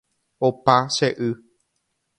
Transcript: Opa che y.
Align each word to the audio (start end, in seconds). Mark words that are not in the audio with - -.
Opa 0.47 0.77
che 0.95 1.07
y. 1.27 1.29